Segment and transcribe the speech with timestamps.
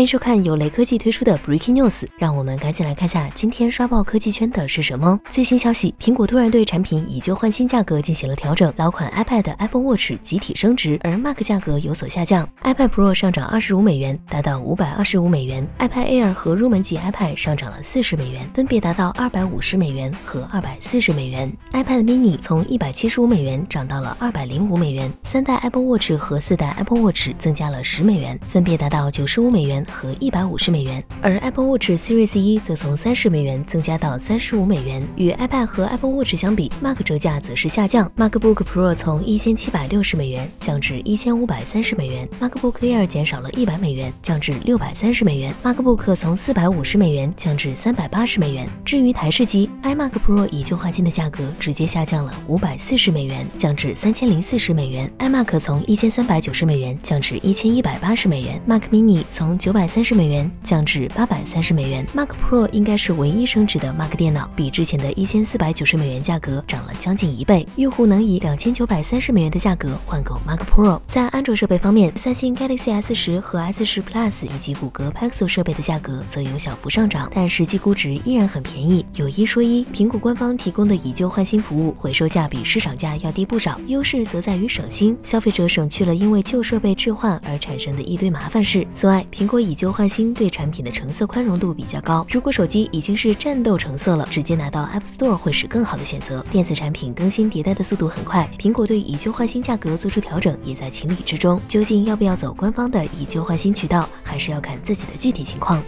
[0.00, 5.20] 欢迎收看由雷科技推出的 Breaking News，让我们赶紧来看下今天刷爆科技圈的是什么。
[5.28, 12.48] 最新消息，苹果突然对产品以旧换新价格进行了调整，老款 iPad、Apple Watch 集体升值，而 Mac 价格有所下降。
[12.62, 21.52] iPad Pro 上涨二十五美元，达到五百二十五美元；iPad Air 和入门级 iPad 上涨了四十美元，分别达到二百五十美元和二百四十美元。
[21.72, 25.12] iPad Mini 从一百七十五美元涨到了二百零五美元。
[25.24, 29.84] 三代 Apple Watch 和四代 Apple Watch 增加了十美元，分别达到九十五美元。
[29.90, 35.06] 和一百五十美元，而 Apple Watch Series 一则从三十美元增加到三十五美元。
[35.16, 48.68] 与 iPad 和 Apple Watch 相比，Mac 折价则是下降，MacBook Pro 从一千七百六十美元降至一千五百三十美元，MacBook Air 减少了一百美元，降至六百三十美元，MacBook 从四百五十美元降至三百八十美元。
[48.84, 59.69] 至于台式机，iMac Pro 以旧换新的价格直接下降了五百四十美元，降至三千零四十美元；iMac 从一千三百九十美元降至一千一百八十美元；Mac Mini 从九。
[59.70, 67.64] 九百三十美元降至八百三十美元，Mac Pro 应该是唯一升值的 Mac 电脑，比之前的一千四百九十美元价格涨了将近一倍。
[67.76, 71.00] 用户能以两千九百三十美元的价格换购 Mac Pro。
[71.06, 79.06] 在安卓设备方面，三星 Galaxy S 十和 S 十 Plus 以及谷歌 Pixel 设备的价格则有小幅上涨，但实际估值依然很便宜。
[79.14, 88.84] 有一说一，苹果官方提供的以旧换新服务，回收价比市场价要低不少，优势则在于省心，消费者省去了因为旧设备置换而产生的一堆麻烦事。
[88.92, 96.44] 此外，苹果以旧换新对产品的成色宽容度比较高，如果手机已经是战斗成色了，直接拿到 App Store 会是更好的选择。
[96.50, 101.60] 电子产品更新迭代的速度很快，苹果对以旧换新价格做出调整也在情理之中。
[101.68, 105.82] 究竟要不要走官方的以旧换新渠道，还是要看自己的具体情况。